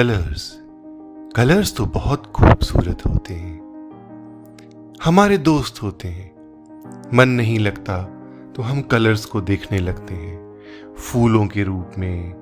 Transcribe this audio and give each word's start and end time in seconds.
Colours. 0.00 0.58
Colours 1.36 1.76
तो 1.76 1.86
बहुत 1.86 2.26
खूबसूरत 2.26 3.06
होते 3.06 3.34
हैं। 3.34 3.60
हमारे 5.04 5.38
दोस्त 5.38 5.82
होते 5.82 6.08
हैं। 6.08 6.30
मन 7.14 7.28
नहीं 7.28 7.58
लगता 7.58 8.02
तो 8.56 8.62
हम 8.62 8.82
कलर्स 8.82 9.24
को 9.24 9.40
देखने 9.40 9.78
लगते 9.78 10.14
हैं, 10.14 10.60
फूलों 10.98 11.46
के 11.46 11.62
रूप 11.62 11.90
में। 11.98 12.34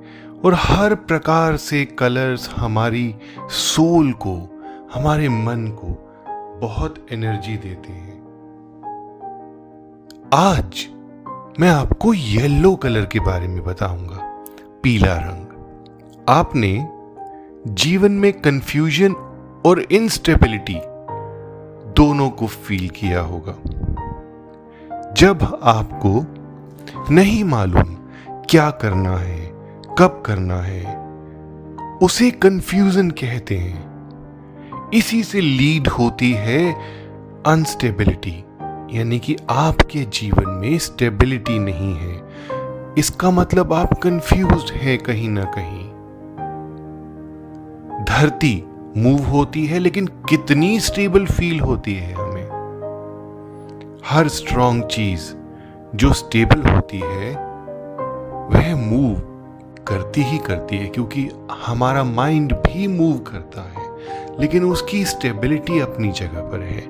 और 0.44 0.54
हर 0.54 0.94
प्रकार 0.94 1.56
से 1.56 1.84
कलर्स 1.84 2.50
हमारी 2.56 3.14
सोल 3.40 4.12
को, 4.12 4.62
हमारे 4.94 5.28
मन 5.28 5.68
को 5.68 6.14
बहुत 6.60 7.06
एनर्जी 7.12 7.56
देते 7.56 7.92
हैं। 7.92 8.20
आज 10.34 10.86
मैं 11.60 11.68
आपको 11.68 12.14
येलो 12.14 12.76
कलर 12.76 13.06
के 13.06 13.20
बारे 13.20 13.48
में 13.48 13.64
बताऊँगा, 13.64 14.44
पीला 14.82 15.16
रंग। 15.16 15.44
आपने 16.28 16.97
जीवन 17.66 18.12
में 18.12 18.32
कंफ्यूजन 18.32 19.12
और 19.66 19.80
इंस्टेबिलिटी 19.80 20.80
दोनों 21.92 22.30
को 22.30 22.46
फील 22.46 22.88
किया 22.88 23.20
होगा। 23.20 23.54
जब 25.12 25.60
आपको 25.62 26.26
नहीं 27.14 27.44
मालूम 27.44 27.94
क्या 28.50 28.70
करना 28.70 29.16
है, 29.16 29.46
कब 29.98 30.22
करना 30.26 30.56
है, 30.56 30.96
उसे 31.98 32.30
कंफ्यूजन 32.30 33.10
कहते 33.10 33.58
हैं। 33.58 33.88
इसी 34.94 35.22
से 35.22 35.40
लीड 35.40 35.88
होती 35.88 36.32
है 36.32 36.72
अनस्टेबिलिटी 37.46 38.44
यानी 38.98 39.18
कि 39.18 39.36
आपके 39.50 40.04
जीवन 40.04 40.50
में 40.50 40.78
स्टेबिलिटी 40.78 41.58
नहीं 41.58 41.94
है। 41.94 42.22
इसका 42.98 43.30
मतलब 43.30 43.72
आप 43.72 44.00
कंफ्यूज 44.02 44.72
है 44.72 44.96
कहीं 44.96 45.28
ना 45.28 45.44
कहीं। 45.44 45.77
धरती 48.18 48.64
मूव 48.96 49.24
होती 49.24 49.64
है, 49.66 49.78
लेकिन 49.78 50.06
कितनी 50.28 50.78
स्टेबल 50.80 51.26
फील 51.26 51.60
होती 51.60 51.94
है 51.94 52.12
हमें। 52.12 52.48
हर 54.06 54.28
स्ट्रॉन्ग 54.28 54.84
चीज़ 54.84 55.22
जो 55.96 56.12
स्टेबल 56.12 56.68
होती 56.70 56.98
है, 56.98 57.30
वह 58.50 58.74
मूव 58.76 59.14
करती 59.86 60.22
ही 60.22 60.38
करती 60.38 60.76
है, 60.76 60.86
क्योंकि 60.86 61.28
हमारा 61.66 62.04
माइंड 62.04 62.52
भी 62.52 62.86
मूव 62.88 63.18
करता 63.18 63.68
है, 63.70 63.86
लेकिन 64.40 64.64
उसकी 64.64 65.04
स्टेबिलिटी 65.04 65.80
अपनी 65.80 66.12
जगह 66.12 66.40
पर 66.42 66.62
है। 66.62 66.86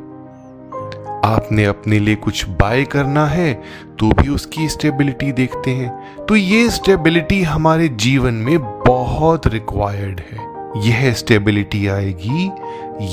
आपने 1.27 1.65
अपने 1.65 1.98
लिए 1.98 2.15
कुछ 2.17 2.48
बाय 2.48 2.85
करना 2.85 3.27
है 3.27 3.53
तो 3.98 4.11
भी 4.13 4.29
उसकी 4.29 4.69
स्टेबिलिटी 4.69 5.33
देखते 5.33 5.70
हैं। 5.70 6.27
तो 6.27 6.37
ये 6.37 6.69
स्टेबिलिटी 6.70 7.42
हमारे 7.42 7.89
जीवन 7.89 8.35
में 8.35 8.59
बहुत 8.85 9.47
रिक्वायर्ड 9.47 10.20
है। 10.20 10.48
यह 10.77 11.12
स्टेबिलिटी 11.12 11.86
आएगी 11.86 12.50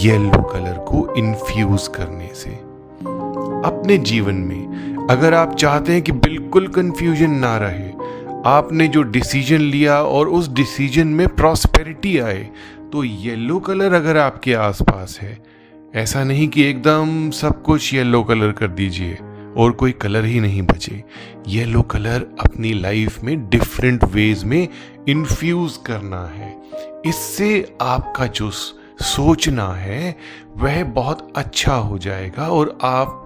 येलो 0.04 0.42
कलर 0.44 0.78
को 0.88 1.14
इन्फ्यूज 1.18 1.88
करने 1.88 2.30
से। 2.36 2.50
अपने 3.66 3.98
जीवन 3.98 4.36
में 4.36 5.08
अगर 5.10 5.34
आप 5.34 5.56
चाहते 5.56 5.94
हैं 5.94 6.02
कि 6.02 6.12
बिल्कुल 6.12 6.68
कंफ्यूजन 6.68 7.32
ना 7.32 7.58
रहे, 7.58 7.90
आपने 8.46 8.88
जो 8.88 9.02
डिसीज़न 9.04 9.62
लिया 9.62 10.02
और 10.02 10.30
उस 10.30 10.50
डिसीज़न 10.54 11.08
में 11.08 11.28
प्रॉस्पेरिटी 11.28 12.18
आए 12.20 12.50
तो 12.94 13.04
येलो 13.04 13.60
कलर 13.60 13.94
अगर 13.94 14.18
आपके 14.18 14.54
आसपास 14.54 15.18
है, 15.22 15.38
ऐसा 15.96 16.24
नहीं 16.24 16.48
कि 16.48 16.64
एकदम 16.64 17.30
सब 17.32 17.62
कुछ 17.62 17.94
येलो 17.94 18.24
कलर 18.24 18.52
कर 18.52 18.68
दीजिए। 18.70 19.18
और 19.58 19.72
कोई 19.72 19.92
कलर 19.92 20.26
ही 20.26 20.40
नहीं 20.40 20.62
बचे। 20.62 21.04
येलो 21.48 21.82
कलर 21.82 22.28
अपनी 22.40 22.74
लाइफ 22.74 23.24
में 23.24 23.50
डिफरेंट 23.50 24.04
वेज 24.04 24.44
में 24.44 24.68
इन्फ्यूज 25.08 25.78
करना 25.78 26.26
है। 26.26 26.62
इससे 27.06 27.76
आपका 27.82 28.26
जो 28.26 28.52
सोचना 29.02 29.68
है, 29.68 30.18
वह 30.58 30.84
बहुत 30.84 31.34
अच्छा 31.36 31.76
हो 31.76 31.98
जाएगा 31.98 32.48
और 32.48 32.78
आप 32.84 33.22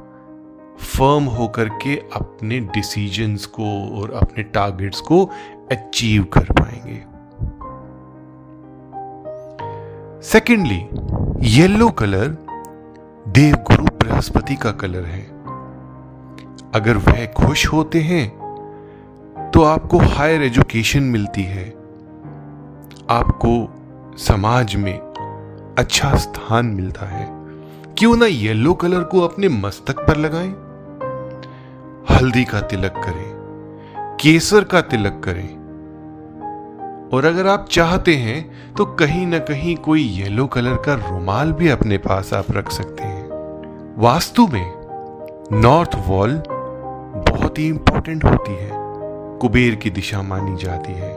फर्म 0.79 1.23
होकर 1.23 1.69
के 1.69 1.95
अपने 1.95 2.59
डिसीजंस 2.59 3.45
को 3.45 3.99
और 4.01 4.11
अपने 4.11 4.43
टारगेट्स 4.43 5.01
को 5.01 5.25
अचीव 5.71 6.23
कर 6.23 6.45
पाएँगे। 6.51 7.09
सेकेंडली 10.21 10.85
येलो 11.49 11.89
कलर 11.89 12.27
देवगुरु 13.27 13.83
बृहस्पति 13.83 14.55
का 14.55 14.71
कलर 14.71 15.05
है। 15.05 15.38
अगर 16.75 16.97
वह 16.97 17.25
खुश 17.27 17.65
होते 17.67 17.99
हैं 17.99 18.27
तो 19.53 19.63
आपको 19.63 19.97
हायर 19.97 20.41
एजुकेशन 20.41 21.03
मिलती 21.03 21.43
है। 21.43 21.63
आपको 23.09 23.51
समाज 24.17 24.75
में 24.75 24.97
अच्छा 25.77 26.13
स्थान 26.15 26.65
मिलता 26.65 27.05
है। 27.05 27.27
क्यों 27.97 28.15
ना 28.17 28.25
येलो 28.25 28.73
कलर 28.73 29.03
को 29.03 29.21
अपने 29.21 29.49
मस्तक 29.49 29.99
पर 29.99 30.17
लगाएँ। 30.17 30.49
हल्दी 32.09 32.43
का 32.43 32.61
तिलक 32.61 32.93
करें, 32.95 34.17
केसर 34.21 34.63
का 34.63 34.81
तिलक 34.81 35.21
करें। 35.23 35.49
और 37.13 37.25
अगर 37.25 37.47
आप 37.47 37.67
चाहते 37.71 38.15
हैं 38.15 38.73
तो 38.73 38.85
कहीं 38.85 39.25
ना 39.27 39.39
कहीं 39.39 39.75
कोई 39.75 40.03
येलो 40.03 40.45
कलर 40.47 40.75
का 40.75 40.93
रुमाल 41.09 41.51
भी 41.51 41.69
अपने 41.69 41.97
पास 41.97 42.33
आप 42.33 42.51
रख 42.51 42.71
सकते 42.71 43.03
हैं। 43.03 43.27
वास्तु 43.97 44.47
में 44.47 44.71
नॉर्थ 45.51 45.95
वॉल 46.07 46.41
बहुत 47.49 47.59
ही 47.59 47.67
इंपॉर्टेंट 47.67 48.23
होती 48.23 48.53
है। 48.53 48.69
कुबेर 49.39 49.75
की 49.75 49.89
दिशा 49.89 50.21
मानी 50.21 50.55
जाती 50.55 50.93
है। 50.93 51.09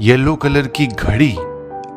येलो 0.00 0.34
कलर 0.36 0.66
की 0.76 0.86
घड़ी 0.86 1.32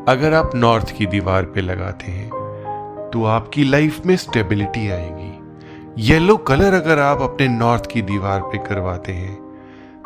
अगर 0.07 0.33
आप 0.33 0.51
नॉर्थ 0.55 0.91
की 0.97 1.05
दीवार 1.05 1.45
पे 1.45 1.61
लगाते 1.61 2.11
हैं 2.11 3.09
तो 3.13 3.23
आपकी 3.25 3.63
लाइफ 3.63 4.05
में 4.05 4.15
स्टेबिलिटी 4.15 4.87
आएगी। 4.89 6.03
येलो 6.03 6.37
कलर 6.47 6.73
अगर 6.73 6.99
आप 6.99 7.21
अपने 7.21 7.47
नॉर्थ 7.47 7.91
की 7.91 8.01
दीवार 8.01 8.41
पे 8.41 8.57
करवाते 8.67 9.13
हैं 9.13 9.35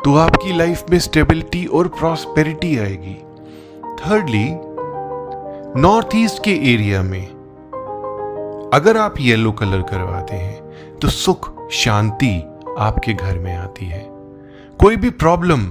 तो 0.04 0.16
आपकी 0.16 0.56
लाइफ 0.58 0.84
में 0.90 0.98
स्टेबिलिटी 0.98 1.64
और 1.66 1.88
प्रॉस्पेरिटी 1.88 2.76
आएगी। 2.78 3.18
थर्डली 4.00 4.46
नॉर्थ 5.80 6.16
ईस्ट 6.16 6.44
के 6.44 6.60
एरिया 6.72 7.02
में 7.02 7.26
अगर 8.74 8.96
आप 8.96 9.20
येलो 9.20 9.52
कलर 9.52 9.82
करवाते 9.82 10.36
हैं 10.36 10.98
तो 10.98 11.08
सुख, 11.08 11.70
शांति 11.72 12.40
आपके 12.78 13.12
घर 13.12 13.38
में 13.38 13.54
आती 13.56 13.86
है। 13.86 14.04
कोई 14.80 14.96
भी 14.96 15.10
प्रॉब्लम 15.10 15.66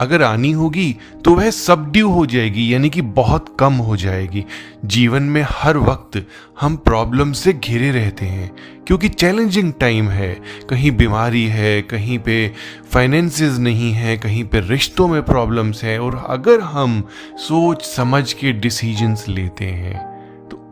अगर 0.00 0.22
आनी 0.22 0.50
होगी 0.52 0.96
तो 1.24 1.34
वह 1.34 1.50
सबड्यू 1.50 2.08
हो 2.10 2.24
जाएगी, 2.26 2.72
यानी 2.74 2.90
कि 2.90 3.02
बहुत 3.02 3.54
कम 3.60 3.72
हो 3.72 3.96
जाएगी। 3.96 4.44
जीवन 4.84 5.22
में 5.22 5.44
हर 5.50 5.76
वक्त 5.78 6.26
हम 6.60 6.76
प्रॉब्लम 6.76 7.32
से 7.32 7.52
घिरे 7.52 7.90
रहते 7.90 8.26
हैं, 8.26 8.50
क्योंकि 8.86 9.08
चैलेंजिंग 9.08 9.72
टाइम 9.72 10.08
है। 10.08 10.34
कहीं 10.70 10.90
बीमारी 10.90 11.44
है, 11.44 11.80
कहीं 11.82 12.18
पे 12.18 12.52
फाइनेंसेस 12.92 13.58
नहीं 13.58 13.92
है, 13.92 14.16
कहीं 14.16 14.44
पे 14.44 14.60
रिश्तों 14.60 15.08
में 15.08 15.22
प्रॉब्लम्स 15.22 15.84
है, 15.84 15.98
और 15.98 16.24
अगर 16.28 16.60
हम 16.60 17.02
सोच 17.38 17.82
समझ 17.86 18.32
के 18.32 18.52
डिसीजंस 18.52 19.24
लेते 19.28 19.64
हैं 19.64 20.13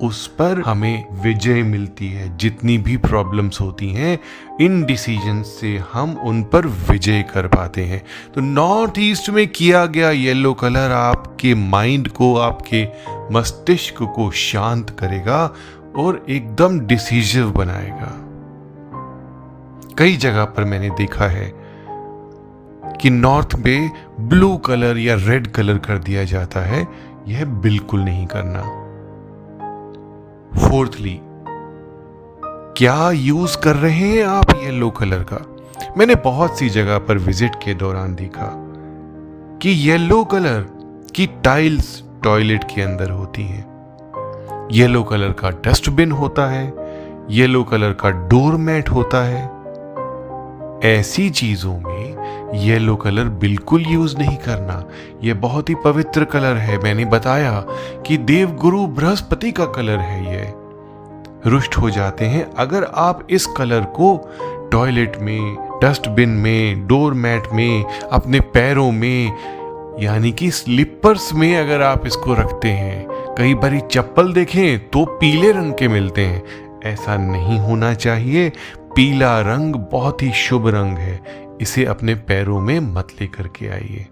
उस 0.03 0.27
पर 0.27 0.63
हमें 0.67 1.23
विजय 1.23 1.63
मिलती 1.63 2.13
है, 2.13 2.37
जितनी 2.37 2.79
भी 2.79 2.97
प्रॉब्लम्स 2.97 3.61
होती 3.61 3.93
हैं, 3.93 4.19
इन 4.61 4.85
डिसीज़न 4.85 5.43
से 5.43 5.83
हम 5.93 6.17
उन 6.17 6.43
पर 6.43 6.67
विजय 6.67 7.23
कर 7.23 7.47
पाते 7.47 7.85
हैं। 7.85 8.05
तो 8.35 8.41
नॉर्थ 8.41 8.93
ईस्ट 8.99 9.31
में 9.31 9.49
किया 9.49 9.87
गया 9.87 10.11
येलो 10.11 10.55
कलर 10.55 10.91
आपके 10.91 11.55
माइंड 11.55 12.09
को, 12.09 12.37
आपके 12.37 12.89
मस्तिष्क 13.33 13.95
को 14.03 14.31
शांत 14.31 14.91
करेगा 14.91 15.55
और 15.97 16.27
एकदम 16.29 16.81
डिसीजिव 16.81 17.51
बनाएगा। 17.51 18.19
कई 19.99 20.17
जगह 20.17 20.45
पर 20.45 20.65
मैंने 20.65 20.91
देखा 20.91 21.25
है 21.25 21.53
कि 23.01 23.11
नॉर्थ 23.11 23.49
में 23.55 23.91
ब्लू 24.21 24.57
कलर 24.57 24.99
या 24.99 25.15
रेड 25.15 25.47
कलर 25.47 25.79
कर 25.79 25.99
दिया 25.99 26.25
जाता 26.25 26.61
है। 26.61 26.89
यह 27.29 27.45
बिल्कुल 27.45 28.01
नहीं 28.01 28.27
करना। 28.27 28.82
फोर्थली 30.59 31.21
क्या 32.77 33.11
यूज़ 33.11 33.59
कर 33.59 33.77
रहे 33.77 34.09
हैं 34.09 34.25
आप 34.25 34.51
येलो 34.63 34.91
कलर 34.91 35.23
का? 35.33 35.47
मैंने 35.99 36.15
बहुत 36.15 36.59
सी 36.59 36.69
जगह 36.69 36.99
पर 36.99 37.19
विज़िट 37.19 37.55
के 37.55 37.75
दौरान 37.75 38.15
देखा 38.15 38.49
कि 39.63 39.71
येलो 39.91 40.25
कलर 40.25 40.67
की 41.15 41.27
टाइल्स 41.27 42.03
टॉयलेट 42.25 42.65
के 42.65 42.83
अंदर 42.83 43.11
होती 43.11 43.43
हैं। 43.43 44.69
येलो 44.73 45.03
कलर 45.03 45.33
का 45.33 45.51
डस्टबिन 45.51 46.13
होता 46.13 46.47
है 46.47 46.73
येलो 47.31 47.65
कलर 47.65 47.93
का 47.93 48.11
डोर 48.11 48.57
मैट 48.57 48.89
होता 48.89 49.25
है 49.25 49.62
ऐसी 50.83 51.31
चीज़ों 51.31 51.79
में 51.79 52.23
येलो 52.55 52.97
कलर 52.97 53.25
बिल्कुल 53.25 53.85
यूज़ 53.87 54.17
नहीं 54.17 54.37
करना। 54.37 54.85
यह 55.25 55.35
बहुत 55.35 55.69
ही 55.69 55.75
पवित्र 55.75 56.25
कलर 56.25 56.57
है। 56.57 56.79
मैंने 56.79 57.05
बताया 57.05 57.61
कि 58.07 58.17
देवगुरु 58.17 58.87
बृहस्पति 58.87 59.53
का 59.53 59.65
कलर 59.65 59.99
है 59.99 60.35
यह। 60.35 60.53
रुष्ट 61.47 61.79
हो 61.79 61.91
जाते 61.91 62.25
हैं। 62.25 62.51
अगर 62.51 62.85
आप 62.85 63.27
इस 63.31 63.47
कलर 63.47 63.81
को 63.81 64.31
टॉयलेट 64.73 65.17
में 65.17 65.57
डस्टबिन 65.85 66.29
में 66.29 66.87
डोर 66.87 67.15
मैट 67.15 67.43
में, 67.53 67.85
अपने 68.13 68.41
पैरों 68.41 68.93
में, 68.93 69.33
यानी 70.01 70.33
कि 70.33 70.51
स्लीपर्स 70.51 71.35
में 71.35 71.57
अगर 71.57 71.83
आप 71.83 72.07
इसको 72.07 72.35
रखते 72.35 72.69
हैं 72.69 73.07
कई 73.39 73.55
बारी 73.55 73.81
चप्पल 73.81 74.33
देखें 74.33 74.89
तो 74.89 75.05
पीले 75.05 75.53
रंग 75.53 75.73
के 75.73 75.89
मिलते 75.89 76.21
हैं। 76.21 76.43
ऐसा 76.85 77.17
नहीं 77.17 77.59
होना 77.59 77.95
चाहिए। 77.95 78.53
पीला 78.97 79.41
रंग 79.41 79.75
बहुत 79.93 80.23
ही 80.23 80.33
शुभ 80.33 80.67
रंग 80.69 80.99
है। 80.99 81.15
इसे 81.61 81.85
अपने 81.85 82.15
पैरों 82.29 82.61
में 82.61 82.79
मत 82.81 83.09
लेकर 83.21 83.47
के 83.49 83.69
आइए। 83.69 84.07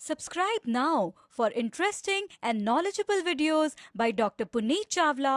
Subscribe 0.00 0.60
now 0.68 1.10
for 1.36 1.52
interesting 1.52 2.26
and 2.44 2.62
knowledgeable 2.62 3.22
videos 3.22 3.74
by 3.96 4.12
doctor 4.12 4.44
Puneet 4.44 4.90
Chawla 4.90 5.32